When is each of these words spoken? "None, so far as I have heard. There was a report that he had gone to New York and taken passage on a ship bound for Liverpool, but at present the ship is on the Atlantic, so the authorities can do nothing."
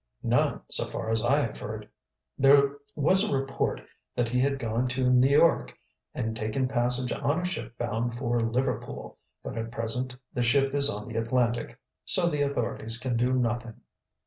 "None, 0.23 0.61
so 0.67 0.85
far 0.85 1.11
as 1.11 1.23
I 1.23 1.37
have 1.41 1.59
heard. 1.59 1.87
There 2.35 2.77
was 2.95 3.23
a 3.23 3.37
report 3.37 3.81
that 4.15 4.29
he 4.29 4.39
had 4.39 4.57
gone 4.57 4.87
to 4.87 5.07
New 5.11 5.29
York 5.29 5.77
and 6.15 6.35
taken 6.35 6.67
passage 6.67 7.11
on 7.11 7.41
a 7.41 7.45
ship 7.45 7.77
bound 7.77 8.15
for 8.17 8.41
Liverpool, 8.41 9.19
but 9.43 9.59
at 9.59 9.69
present 9.69 10.15
the 10.33 10.41
ship 10.41 10.73
is 10.73 10.89
on 10.89 11.05
the 11.05 11.17
Atlantic, 11.17 11.77
so 12.03 12.25
the 12.25 12.41
authorities 12.41 12.97
can 12.97 13.15
do 13.15 13.31
nothing." 13.33 13.79